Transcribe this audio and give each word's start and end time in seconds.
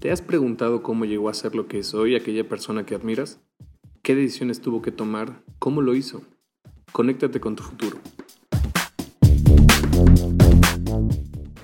¿Te 0.00 0.12
has 0.12 0.22
preguntado 0.22 0.80
cómo 0.84 1.06
llegó 1.06 1.28
a 1.28 1.34
ser 1.34 1.56
lo 1.56 1.66
que 1.66 1.80
es 1.80 1.92
hoy 1.92 2.14
aquella 2.14 2.48
persona 2.48 2.86
que 2.86 2.94
admiras? 2.94 3.40
¿Qué 4.04 4.14
decisiones 4.14 4.60
tuvo 4.60 4.80
que 4.80 4.92
tomar? 4.92 5.42
¿Cómo 5.58 5.82
lo 5.82 5.96
hizo? 5.96 6.22
Conéctate 6.92 7.40
con 7.40 7.56
tu 7.56 7.64
futuro. 7.64 7.98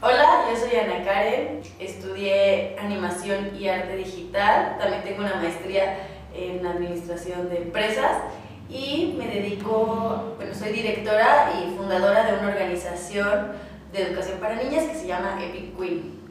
Hola, 0.00 0.46
yo 0.50 0.56
soy 0.56 0.76
Ana 0.76 1.04
Karen, 1.04 1.60
estudié 1.78 2.76
animación 2.76 3.54
y 3.56 3.68
arte 3.68 3.98
digital, 3.98 4.78
también 4.80 5.04
tengo 5.04 5.20
una 5.20 5.36
maestría 5.36 6.08
en 6.34 6.66
administración 6.66 7.48
de 7.48 7.58
empresas 7.58 8.20
y 8.68 9.14
me 9.16 9.28
dedico, 9.28 10.34
bueno, 10.38 10.52
soy 10.54 10.72
directora 10.72 11.52
y 11.56 11.76
fundadora 11.76 12.26
de 12.26 12.40
una 12.40 12.48
organización 12.48 13.52
de 13.92 14.02
educación 14.08 14.40
para 14.40 14.60
niñas 14.60 14.88
que 14.88 14.96
se 14.96 15.06
llama 15.06 15.38
Epic 15.40 15.78
Queen. 15.78 16.24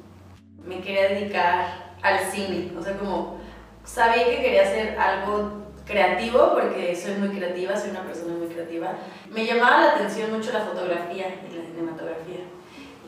Me 0.65 0.81
quería 0.81 1.09
dedicar 1.09 1.92
al 2.03 2.19
cine, 2.19 2.71
o 2.77 2.83
sea, 2.83 2.97
como 2.97 3.37
sabía 3.83 4.25
que 4.25 4.41
quería 4.41 4.63
hacer 4.63 4.99
algo 4.99 5.63
creativo 5.85 6.53
porque 6.53 6.95
soy 6.95 7.15
muy 7.15 7.29
creativa, 7.29 7.75
soy 7.75 7.91
una 7.91 8.03
persona 8.03 8.33
muy 8.35 8.47
creativa. 8.47 8.93
Me 9.29 9.45
llamaba 9.45 9.81
la 9.81 9.91
atención 9.91 10.31
mucho 10.31 10.51
la 10.51 10.61
fotografía 10.61 11.27
y 11.49 11.55
la 11.55 11.65
cinematografía. 11.65 12.39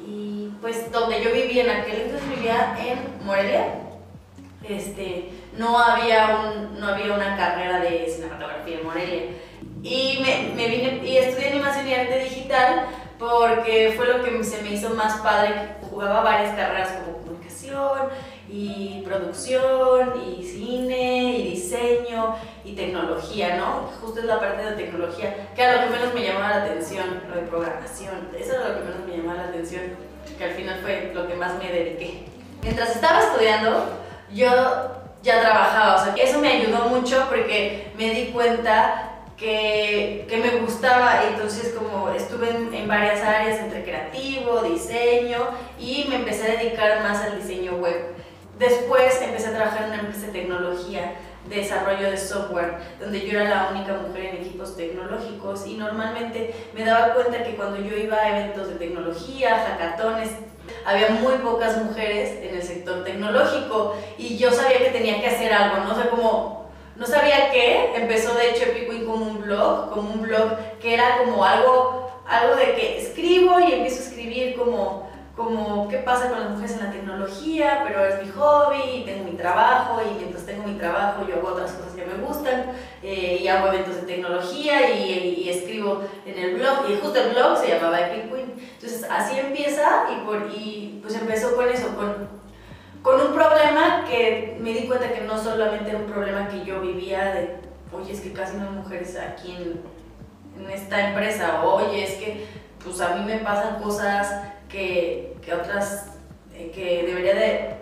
Y 0.05 0.49
pues 0.61 0.91
donde 0.91 1.23
yo 1.23 1.31
vivía 1.31 1.63
en 1.63 1.69
aquel 1.69 2.01
entonces 2.01 2.29
vivía 2.29 2.75
en 2.79 3.25
Morelia. 3.25 3.81
Este, 4.67 5.29
no 5.57 5.77
había, 5.77 6.39
un, 6.39 6.79
no 6.79 6.87
había 6.87 7.13
una 7.13 7.37
carrera 7.37 7.79
de 7.79 8.09
cinematografía 8.09 8.79
en 8.79 8.85
Morelia. 8.85 9.21
Y 9.83 10.19
me, 10.21 10.55
me 10.55 10.67
vine 10.67 11.01
y 11.05 11.17
estudié 11.17 11.51
animación 11.51 11.87
y 11.87 11.93
arte 11.93 12.23
digital 12.23 12.87
porque 13.19 13.93
fue 13.95 14.07
lo 14.07 14.23
que 14.23 14.43
se 14.43 14.61
me 14.63 14.71
hizo 14.71 14.89
más 14.91 15.17
padre. 15.21 15.75
Jugaba 15.89 16.21
varias 16.21 16.55
carreras 16.55 16.89
como 16.93 17.17
comunicación 17.17 18.09
y 18.49 19.01
producción 19.05 20.13
y 20.27 20.43
cine 20.43 21.39
y 21.39 21.49
diseño 21.51 22.35
y 22.63 22.73
tecnología, 22.73 23.57
¿no? 23.57 23.89
Justo 24.01 24.19
es 24.19 24.25
la 24.25 24.39
parte 24.39 24.63
de 24.63 24.71
tecnología, 24.75 25.49
que 25.55 25.61
era 25.61 25.81
lo 25.81 25.87
que 25.87 25.97
menos 25.99 26.13
me 26.13 26.23
llamaba 26.23 26.49
la 26.49 26.63
atención, 26.65 27.23
lo 27.29 27.35
de 27.35 27.47
programación. 27.47 28.29
Eso 28.37 28.53
era 28.53 28.69
lo 28.69 28.75
que 28.75 28.81
menos 28.81 29.07
me 29.07 29.17
llamaba 29.17 29.43
la 29.43 29.49
atención, 29.49 29.83
que 30.37 30.43
al 30.43 30.51
final 30.51 30.79
fue 30.81 31.11
lo 31.13 31.27
que 31.27 31.35
más 31.35 31.53
me 31.57 31.71
dediqué. 31.71 32.25
Mientras 32.61 32.95
estaba 32.95 33.19
estudiando, 33.19 33.99
yo 34.33 34.49
ya 35.21 35.41
trabajaba, 35.41 35.95
o 35.95 36.05
sea, 36.05 36.13
eso 36.23 36.39
me 36.39 36.49
ayudó 36.49 36.85
mucho 36.85 37.25
porque 37.29 37.91
me 37.97 38.11
di 38.11 38.27
cuenta 38.27 39.11
que, 39.37 40.25
que, 40.29 40.37
me 40.37 40.61
gustaba, 40.61 41.23
entonces 41.29 41.73
como 41.73 42.09
estuve 42.09 42.49
en, 42.51 42.73
en, 42.73 42.87
varias 42.87 43.21
áreas 43.21 43.59
entre 43.59 43.83
creativo, 43.83 44.61
diseño 44.61 45.49
y 45.77 46.05
me 46.07 46.17
empecé 46.17 46.51
a 46.51 46.55
dedicar 46.57 47.01
más 47.01 47.21
al 47.21 47.41
diseño 47.41 47.73
web. 47.73 48.15
Después 48.57 49.21
empecé 49.21 49.47
a 49.47 49.55
trabajar 49.55 49.83
en 49.83 49.89
una 49.89 49.99
empresa 49.99 50.27
de 50.27 50.31
tecnología, 50.31 51.15
de 51.49 51.55
desarrollo 51.57 52.09
de 52.09 52.17
software, 52.17 52.77
donde 52.99 53.27
yo 53.27 53.39
era 53.39 53.49
la 53.49 53.69
única 53.71 53.93
mujer 53.93 54.25
en 54.25 54.37
equipos 54.37 54.75
tecnológicos 54.77 55.67
y 55.67 55.75
normalmente 55.75 56.55
me 56.73 56.85
daba 56.85 57.13
cuenta 57.13 57.43
que 57.43 57.55
cuando 57.55 57.77
yo 57.77 57.95
iba 57.95 58.17
a 58.17 58.39
eventos 58.39 58.69
de 58.69 58.75
tecnología, 58.75 59.63
hackatones, 59.67 60.29
había 60.85 61.09
muy 61.09 61.33
pocas 61.35 61.83
mujeres 61.83 62.39
en 62.41 62.55
el 62.55 62.63
sector 62.63 63.03
tecnológico 63.03 63.95
y 64.17 64.37
yo 64.37 64.51
sabía 64.51 64.79
que 64.79 64.89
tenía 64.89 65.19
que 65.19 65.27
hacer 65.27 65.53
algo, 65.53 65.83
¿no? 65.83 65.91
O 65.91 65.95
sea, 65.95 66.09
como 66.09 66.65
no 66.95 67.05
sabía 67.05 67.51
qué, 67.51 67.93
empezó 67.95 68.33
de 68.35 68.51
hecho 68.51 68.63
Epic 68.63 69.05
como 69.05 69.25
un 69.25 69.41
blog, 69.41 69.91
como 69.91 70.13
un 70.13 70.21
blog 70.21 70.57
que 70.79 70.93
era 70.93 71.17
como 71.17 71.43
algo, 71.43 72.09
algo 72.25 72.55
de 72.55 72.73
que 72.75 73.01
escribo 73.01 73.59
y 73.59 73.73
empiezo 73.73 74.01
a 74.01 74.05
escribir 74.05 74.55
como 74.55 75.09
como 75.35 75.89
qué 75.89 75.97
pasa 75.97 76.29
con 76.29 76.39
las 76.39 76.51
mujeres 76.51 76.77
en 76.77 76.85
la 76.85 76.91
tecnología, 76.91 77.83
pero 77.85 78.05
es 78.05 78.25
mi 78.25 78.31
hobby, 78.31 79.03
tengo 79.05 79.25
mi 79.25 79.37
trabajo, 79.37 80.01
y 80.01 80.17
mientras 80.17 80.45
tengo 80.45 80.65
mi 80.65 80.75
trabajo 80.75 81.27
yo 81.27 81.35
hago 81.35 81.49
otras 81.49 81.73
cosas 81.73 81.93
que 81.93 82.05
me 82.05 82.25
gustan, 82.25 82.71
eh, 83.03 83.39
y 83.41 83.47
hago 83.47 83.67
eventos 83.67 83.95
de 83.95 84.03
tecnología, 84.03 84.89
y, 84.91 85.43
y, 85.43 85.49
escribo 85.49 86.03
en 86.25 86.37
el 86.41 86.55
blog, 86.55 86.89
y 86.89 86.95
justo 87.01 87.19
el 87.19 87.33
blog 87.33 87.57
se 87.57 87.67
llamaba 87.67 87.99
Epic 87.99 88.31
Queen. 88.31 88.53
Entonces 88.75 89.05
así 89.09 89.37
empieza, 89.37 90.05
y, 90.13 90.25
por, 90.25 90.49
y 90.55 90.99
pues 91.01 91.15
empezó 91.15 91.53
con 91.53 91.67
eso, 91.67 91.95
con, 91.97 92.29
con 93.01 93.19
un 93.19 93.33
problema 93.33 94.05
que 94.09 94.57
me 94.61 94.71
di 94.71 94.87
cuenta 94.87 95.11
que 95.11 95.21
no 95.21 95.37
solamente 95.37 95.89
era 95.89 95.99
un 95.99 96.05
problema 96.05 96.47
que 96.47 96.63
yo 96.63 96.79
vivía 96.79 97.33
de, 97.33 97.57
oye, 97.91 98.13
es 98.13 98.21
que 98.21 98.31
casi 98.31 98.55
no 98.55 98.69
hay 98.69 98.75
mujeres 98.75 99.17
aquí 99.17 99.51
en, 99.51 99.81
en 100.57 100.71
esta 100.71 101.09
empresa, 101.09 101.61
oye, 101.65 102.05
es 102.05 102.13
que 102.13 102.64
pues 102.85 103.01
a 103.01 103.15
mí 103.15 103.25
me 103.25 103.39
pasan 103.39 103.81
cosas 103.81 104.31
que, 104.69 105.35
que 105.43 105.53
otras, 105.53 106.11
eh, 106.53 106.71
que 106.73 107.03
debería 107.05 107.33
de 107.33 107.75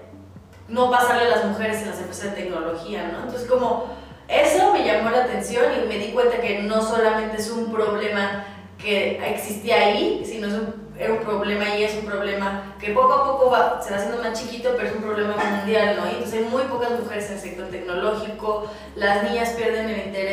no 0.70 0.90
pasarle 0.90 1.26
a 1.26 1.38
las 1.38 1.46
mujeres 1.46 1.82
en 1.82 1.90
las 1.90 2.00
empresas 2.00 2.32
de 2.32 2.44
tecnología, 2.44 3.12
¿no? 3.12 3.26
Entonces 3.26 3.48
como 3.48 3.86
eso 4.28 4.72
me 4.72 4.86
llamó 4.86 5.10
la 5.10 5.26
atención 5.26 5.66
y 5.84 5.88
me 5.88 6.00
di 6.00 6.12
cuenta 6.12 6.38
que 6.38 6.64
no 6.64 6.82
solamente 6.82 7.38
es 7.38 7.52
un 7.52 7.72
problema 7.72 8.46
que 8.78 9.22
existía 9.30 9.88
ahí, 9.88 10.24
sino 10.26 10.48
es 10.48 10.54
un 10.54 10.84
era 10.98 11.14
un 11.14 11.20
problema 11.20 11.76
y 11.76 11.84
es 11.84 11.96
un 11.96 12.06
problema 12.06 12.76
que 12.80 12.92
poco 12.92 13.14
a 13.14 13.26
poco 13.26 13.50
va, 13.50 13.82
se 13.82 13.92
va 13.92 13.98
haciendo 13.98 14.22
más 14.22 14.40
chiquito, 14.40 14.74
pero 14.76 14.90
es 14.90 14.96
un 14.96 15.02
problema 15.02 15.36
mundial, 15.36 15.98
¿no? 15.98 16.06
entonces 16.06 16.34
hay 16.34 16.46
muy 16.46 16.64
pocas 16.64 16.92
mujeres 16.92 17.28
en 17.28 17.34
el 17.34 17.40
sector 17.40 17.68
tecnológico, 17.68 18.70
las 18.96 19.24
niñas 19.24 19.50
pierden 19.52 19.90
el 19.90 20.08
interés 20.08 20.33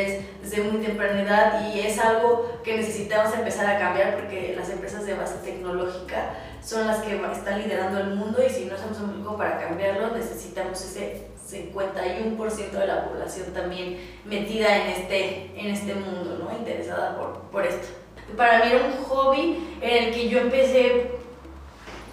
muy 0.71 0.81
temprana 0.81 1.21
edad 1.21 1.73
y 1.73 1.79
es 1.81 1.99
algo 1.99 2.59
que 2.63 2.77
necesitamos 2.77 3.33
empezar 3.33 3.75
a 3.75 3.79
cambiar 3.79 4.15
porque 4.15 4.55
las 4.57 4.69
empresas 4.69 5.05
de 5.05 5.13
base 5.13 5.35
tecnológica 5.43 6.33
son 6.63 6.87
las 6.87 6.99
que 6.99 7.15
están 7.15 7.59
liderando 7.59 7.99
el 7.99 8.15
mundo 8.15 8.39
y 8.45 8.49
si 8.49 8.65
no 8.65 8.75
hacemos 8.75 8.99
un 8.99 9.23
poco 9.23 9.37
para 9.37 9.59
cambiarlo, 9.59 10.15
necesitamos 10.15 10.79
ese 10.81 11.27
51% 11.49 12.71
de 12.71 12.87
la 12.87 13.05
población 13.09 13.53
también 13.53 13.97
metida 14.25 14.77
en 14.77 14.87
este, 14.91 15.51
en 15.55 15.67
este 15.67 15.95
mundo, 15.95 16.37
¿no? 16.39 16.57
Interesada 16.57 17.17
por, 17.17 17.41
por 17.51 17.65
esto 17.65 18.01
para 18.35 18.59
mí 18.59 18.71
era 18.71 18.85
un 18.85 19.03
hobby 19.03 19.77
en 19.81 20.03
el 20.03 20.13
que 20.13 20.29
yo 20.29 20.39
empecé 20.39 21.11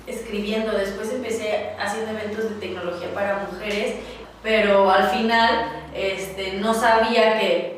escribiendo, 0.06 0.72
después 0.72 1.12
empecé 1.12 1.70
haciendo 1.78 2.12
eventos 2.12 2.50
de 2.50 2.56
tecnología 2.56 3.12
para 3.12 3.46
mujeres, 3.50 3.96
pero 4.42 4.90
al 4.90 5.08
final 5.10 5.84
este, 5.94 6.54
no 6.54 6.72
sabía 6.74 7.38
que 7.38 7.77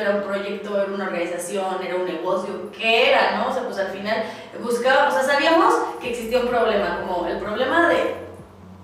era 0.00 0.16
un 0.16 0.22
proyecto, 0.22 0.80
era 0.80 0.92
una 0.92 1.06
organización, 1.06 1.82
era 1.84 1.96
un 1.96 2.04
negocio, 2.04 2.70
¿qué 2.76 3.10
era? 3.10 3.36
¿no? 3.36 3.48
O 3.48 3.52
sea, 3.52 3.64
pues 3.64 3.78
al 3.78 3.88
final 3.88 4.24
buscaba, 4.60 5.08
o 5.08 5.10
sea, 5.10 5.22
sabíamos 5.22 5.74
que 6.00 6.10
existía 6.10 6.40
un 6.40 6.48
problema, 6.48 7.00
como 7.00 7.26
el 7.26 7.38
problema 7.38 7.88
de, 7.88 8.14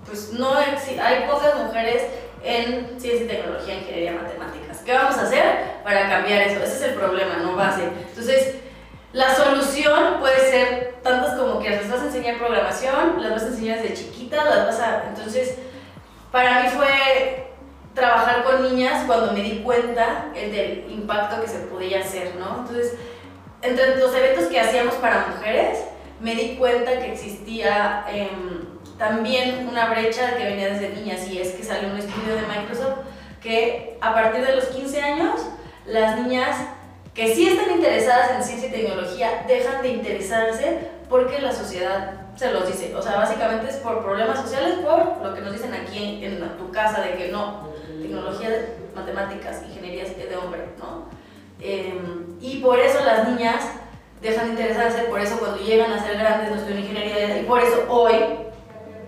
pues 0.05 0.33
no 0.33 0.53
hay 0.55 1.27
pocas 1.29 1.55
mujeres 1.55 2.03
en 2.43 2.99
ciencia 2.99 3.25
y 3.25 3.27
tecnología, 3.27 3.75
ingeniería, 3.75 4.11
matemáticas. 4.13 4.81
¿Qué 4.85 4.93
vamos 4.93 5.17
a 5.17 5.23
hacer 5.23 5.43
para 5.83 6.09
cambiar 6.09 6.41
eso? 6.41 6.63
Ese 6.63 6.75
es 6.75 6.81
el 6.83 6.93
problema, 6.93 7.37
no 7.37 7.55
base. 7.55 7.83
Entonces, 8.09 8.55
la 9.13 9.33
solución 9.33 10.19
puede 10.19 10.39
ser 10.39 10.95
tantas 11.01 11.35
como 11.35 11.59
que 11.59 11.69
las 11.71 11.89
vas 11.89 12.01
a 12.01 12.05
enseñar 12.05 12.37
programación, 12.37 13.21
las 13.21 13.31
vas 13.31 13.43
a 13.43 13.47
enseñar 13.47 13.81
desde 13.81 13.95
chiquitas, 13.95 14.45
las 14.45 14.65
vas 14.67 14.79
a... 14.79 15.05
Entonces, 15.07 15.55
para 16.31 16.63
mí 16.63 16.69
fue 16.69 16.87
trabajar 17.95 18.43
con 18.43 18.61
niñas 18.61 19.05
cuando 19.07 19.31
me 19.31 19.41
di 19.41 19.61
cuenta 19.63 20.27
del 20.33 20.85
impacto 20.91 21.41
que 21.41 21.47
se 21.47 21.59
podía 21.59 22.01
hacer, 22.01 22.35
¿no? 22.35 22.59
Entonces, 22.59 22.93
entre 23.61 23.97
los 23.97 24.13
eventos 24.13 24.45
que 24.45 24.59
hacíamos 24.59 24.93
para 24.95 25.27
mujeres, 25.27 25.79
me 26.19 26.35
di 26.35 26.55
cuenta 26.57 26.99
que 26.99 27.13
existía 27.13 28.05
em, 28.09 28.77
también 28.97 29.67
una 29.67 29.89
brecha 29.89 30.37
que 30.37 30.43
venía 30.43 30.73
desde 30.73 30.89
niñas 30.89 31.27
y 31.29 31.39
es 31.39 31.51
que 31.53 31.63
salió 31.63 31.89
un 31.89 31.97
estudio 31.97 32.35
de 32.35 32.41
Microsoft 32.41 32.99
que 33.41 33.97
a 34.01 34.13
partir 34.13 34.45
de 34.45 34.55
los 34.55 34.65
15 34.65 35.01
años 35.01 35.41
las 35.85 36.19
niñas 36.19 36.55
que 37.13 37.33
sí 37.33 37.47
están 37.47 37.71
interesadas 37.71 38.31
en 38.31 38.43
ciencia 38.43 38.69
y 38.69 38.71
tecnología 38.71 39.45
dejan 39.47 39.81
de 39.81 39.89
interesarse 39.89 40.79
porque 41.09 41.39
la 41.39 41.51
sociedad 41.51 42.25
se 42.35 42.51
los 42.51 42.67
dice. 42.67 42.93
O 42.95 43.01
sea, 43.01 43.15
básicamente 43.15 43.69
es 43.69 43.77
por 43.77 44.03
problemas 44.03 44.41
sociales, 44.41 44.79
por 44.79 45.23
lo 45.23 45.33
que 45.33 45.41
nos 45.41 45.53
dicen 45.53 45.73
aquí 45.73 46.23
en, 46.23 46.57
tu 46.57 46.71
casa, 46.71 47.01
de 47.01 47.15
que 47.15 47.29
no, 47.29 47.69
tecnología, 48.07 48.49
matemáticas, 48.95 49.63
ingeniería 49.67 50.03
es 50.03 50.17
de 50.17 50.37
hombre, 50.37 50.61
¿no? 50.79 51.05
Em, 51.59 52.37
y 52.39 52.57
por 52.59 52.79
eso 52.79 53.03
las 53.03 53.27
niñas 53.27 53.63
dejan 54.21 54.47
de 54.47 54.51
interesarse, 54.51 55.03
por 55.03 55.19
eso 55.19 55.37
cuando 55.39 55.57
llegan 55.57 55.91
a 55.91 56.03
ser 56.03 56.17
grandes 56.17 56.49
no 56.49 56.55
estudian 56.55 56.79
ingeniería, 56.79 57.39
y 57.39 57.45
por 57.45 57.61
eso 57.61 57.85
hoy 57.89 58.15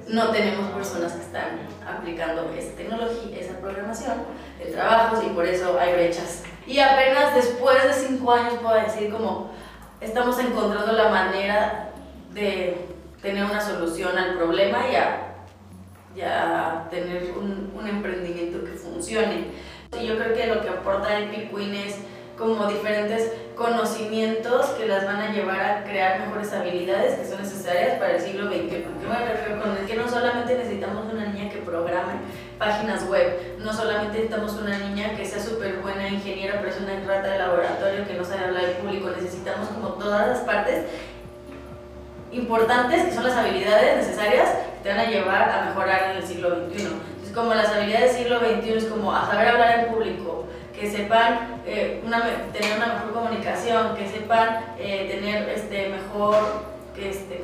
no 0.08 0.30
tenemos 0.32 0.70
personas 0.72 1.14
que 1.14 1.22
están 1.22 1.60
aplicando 1.86 2.52
esa 2.58 2.76
tecnología, 2.76 3.40
esa 3.40 3.60
programación 3.60 4.14
en 4.64 4.72
trabajos, 4.72 5.24
y 5.26 5.30
por 5.30 5.46
eso 5.46 5.78
hay 5.80 5.94
brechas 5.94 6.44
y 6.68 6.80
apenas 6.80 7.34
después 7.34 7.82
de 7.82 7.94
cinco 7.94 8.34
años 8.34 8.56
puedo 8.62 8.76
decir 8.76 9.10
como 9.10 9.52
estamos 10.02 10.38
encontrando 10.38 10.92
la 10.92 11.10
manera 11.10 11.92
de 12.34 12.86
tener 13.22 13.46
una 13.46 13.62
solución 13.62 14.18
al 14.18 14.36
problema 14.36 14.80
y 14.90 14.96
a, 14.96 15.24
tener 16.90 17.34
un, 17.38 17.72
un, 17.76 17.88
emprendimiento 17.88 18.64
que 18.64 18.72
funcione. 18.72 19.46
Y 20.00 20.06
yo 20.06 20.18
creo 20.18 20.34
que 20.34 20.48
lo 20.48 20.62
que 20.62 20.70
aporta 20.70 21.18
el 21.18 21.30
Queen 21.30 21.76
es 21.76 21.98
como 22.38 22.68
diferentes 22.68 23.32
conocimientos 23.56 24.68
que 24.78 24.86
las 24.86 25.06
van 25.06 25.18
a 25.18 25.32
llevar 25.32 25.60
a 25.60 25.84
crear 25.84 26.20
mejores 26.20 26.54
habilidades 26.54 27.16
que 27.16 27.26
son 27.26 27.42
necesarias 27.42 27.98
para 27.98 28.16
el 28.16 28.22
siglo 28.22 28.48
XXI. 28.48 28.86
Porque 28.86 29.08
me 29.08 29.34
refiero 29.34 29.62
con 29.62 29.76
el 29.76 29.86
que 29.88 29.96
no 29.96 30.08
solamente 30.08 30.56
necesitamos 30.56 31.12
una 31.12 31.26
niña 31.26 31.50
que 31.50 31.58
programe 31.60 32.14
páginas 32.60 33.08
web. 33.10 33.58
No 33.58 33.74
solamente 33.74 34.18
necesitamos 34.18 34.54
una 34.54 34.78
niña 34.78 35.16
que 35.16 35.26
sea 35.26 35.42
súper 35.42 35.78
buena 35.78 36.08
ingeniera, 36.08 36.60
pero 36.60 36.70
es 36.70 36.80
una 36.80 37.00
rata 37.06 37.32
de 37.32 37.40
laboratorio 37.40 38.08
que 38.08 38.14
no 38.14 38.24
sabe 38.24 38.46
hablar 38.46 38.64
en 38.66 38.86
público. 38.86 39.10
Necesitamos 39.10 39.70
como 39.70 39.94
todas 39.94 40.28
las 40.28 40.40
partes 40.40 40.86
importantes, 42.32 43.06
que 43.06 43.14
son 43.14 43.24
las 43.24 43.36
habilidades 43.36 44.08
necesarias 44.08 44.50
que 44.77 44.77
te 44.84 44.90
van 44.90 45.00
a 45.00 45.06
llevar 45.06 45.50
a 45.50 45.66
mejorar 45.66 46.12
en 46.12 46.18
el 46.18 46.28
siglo 46.28 46.50
XXI. 46.50 46.84
Entonces, 46.86 47.36
como 47.36 47.54
las 47.54 47.70
habilidades 47.70 48.14
del 48.14 48.24
siglo 48.24 48.40
XXI 48.40 48.74
es 48.74 48.86
como 48.86 49.16
a 49.16 49.26
saber 49.26 49.48
hablar 49.50 49.80
en 49.80 49.94
público, 49.94 50.48
que 50.78 50.90
sepan 50.90 51.62
eh, 51.66 52.02
una, 52.06 52.24
tener 52.54 52.78
una 52.78 52.94
mejor 52.94 53.14
comunicación, 53.14 53.96
que 53.96 54.08
sepan 54.08 54.76
eh, 54.78 55.08
tener 55.10 55.50
este, 55.50 55.90
mejor, 55.90 56.36
que, 56.96 57.10
este, 57.10 57.44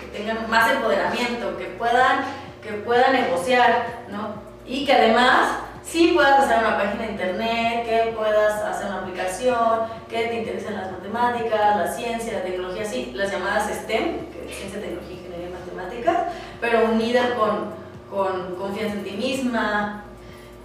que 0.00 0.18
tengan 0.18 0.48
más 0.48 0.70
empoderamiento, 0.70 1.56
que 1.56 1.64
puedan, 1.64 2.20
que 2.62 2.72
puedan 2.84 3.12
negociar, 3.12 4.04
¿no? 4.10 4.34
Y 4.64 4.86
que 4.86 4.92
además 4.92 5.58
sí 5.82 6.12
puedas 6.14 6.44
hacer 6.44 6.58
una 6.58 6.76
página 6.76 7.04
de 7.04 7.12
internet, 7.12 7.84
que 7.84 8.12
puedas 8.16 8.62
hacer 8.62 8.86
una 8.86 9.00
aplicación, 9.00 9.80
que 10.08 10.26
te 10.26 10.34
interesen 10.40 10.76
las 10.76 10.92
matemáticas, 10.92 11.76
la 11.76 11.92
ciencia, 11.92 12.34
la 12.34 12.42
tecnología, 12.42 12.84
sí, 12.84 13.12
las 13.14 13.32
llamadas 13.32 13.70
STEM, 13.72 14.26
que 14.30 14.46
es 14.48 14.56
ciencia, 14.56 14.80
tecnología, 14.80 15.16
ingeniería 15.16 15.48
y 15.48 15.52
matemáticas, 15.52 16.17
pero 16.60 16.90
unidas 16.90 17.30
con, 17.32 17.70
con 18.10 18.54
confianza 18.56 18.94
en 18.94 19.04
ti 19.04 19.12
misma, 19.12 20.04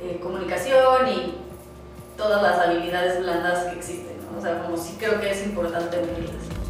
eh, 0.01 0.19
comunicación 0.21 1.07
y 1.07 1.35
todas 2.17 2.41
las 2.41 2.59
habilidades 2.59 3.19
blandas 3.19 3.65
que 3.65 3.77
existen. 3.77 4.17
¿no? 4.31 4.39
O 4.39 4.41
sea, 4.41 4.63
como 4.63 4.77
sí 4.77 4.95
creo 4.99 5.19
que 5.19 5.31
es 5.31 5.45
importante 5.45 5.97
unirlas. 5.97 6.62